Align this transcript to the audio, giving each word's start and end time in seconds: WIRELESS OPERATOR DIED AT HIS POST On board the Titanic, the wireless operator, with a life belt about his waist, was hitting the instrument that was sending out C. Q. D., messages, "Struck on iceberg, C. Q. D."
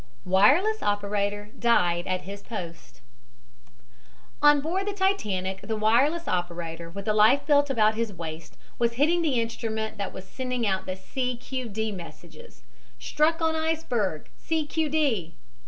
WIRELESS 0.25 0.81
OPERATOR 0.81 1.51
DIED 1.59 2.07
AT 2.07 2.21
HIS 2.21 2.41
POST 2.41 3.01
On 4.41 4.59
board 4.59 4.87
the 4.87 4.93
Titanic, 4.95 5.61
the 5.61 5.75
wireless 5.75 6.27
operator, 6.27 6.89
with 6.89 7.07
a 7.07 7.13
life 7.13 7.45
belt 7.45 7.69
about 7.69 7.93
his 7.93 8.11
waist, 8.11 8.57
was 8.79 8.93
hitting 8.93 9.21
the 9.21 9.39
instrument 9.39 9.99
that 9.99 10.11
was 10.11 10.27
sending 10.27 10.65
out 10.65 10.89
C. 10.97 11.37
Q. 11.37 11.69
D., 11.69 11.91
messages, 11.91 12.63
"Struck 12.97 13.43
on 13.43 13.55
iceberg, 13.55 14.29
C. 14.39 14.65
Q. 14.65 14.89
D." 14.89 15.35